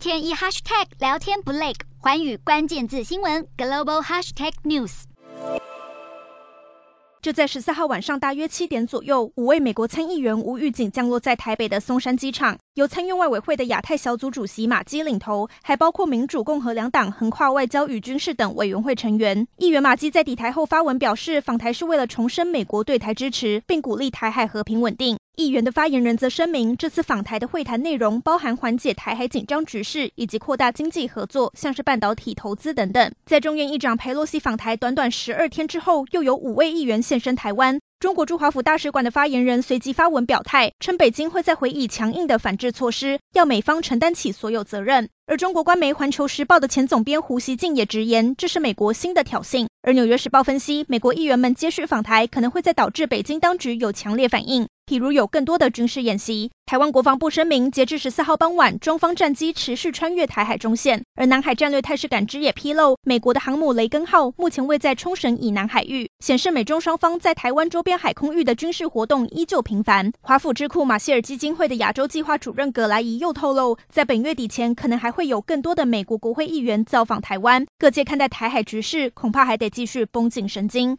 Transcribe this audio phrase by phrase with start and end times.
[0.00, 5.02] 天一 hashtag 聊天不累，环宇关键字新闻 global hashtag news。
[7.20, 19.46] 就在十四号晚上大约七点左右，五位美国参议员无预警降落在台北的松山机场，由参院外委会的亚太小组主席马基领头，还包括民主、共和两党横跨外交与军事等委员会成员。
[19.58, 25.18] 议员马基在抵台后发文表示，访台是为了重申美国对台支持，并鼓励台海和平稳定。
[25.36, 33.12] 议员的发言人则声明，这次访台的会谈内容包含缓解台海紧张局势，以及扩大经济合作，像是半导体投资等等。
[33.26, 37.78] 在众院议长裴洛西访台短短十二天之后，又有五位议员现身台湾。
[38.00, 45.06] 中国驻华府大使馆的发言人随即发文表态，称北京会再回以强硬的反制措施，要美方承担起所有责任。
[45.26, 49.66] 而中国官媒《环球时报》的前总编胡锡进也直言，这是美国新的挑衅。
[49.82, 54.66] 而《纽约时报》分析，美国议员们接续访台，可能会在导致北京当局有强烈反应。
[54.90, 61.00] 譬如有更多的军事演习，台湾国防部声明，截至十四号傍晚，中方战机持续穿越台海中线。
[61.14, 70.10] 而南海战略态势感知也披露，美国的航母雷根号目前位在冲绳以南海域，显示美中双方在台湾周边海空域的军事活动依旧频繁。
[70.22, 77.64] 华府智库马歇尔基金会的亚洲计划主任葛莱仪又透露，在本月底前，可能还会有更多的美国国会议员造访台湾。
[77.78, 80.98] 各界看待台海局势，恐怕还得继续绷紧神经。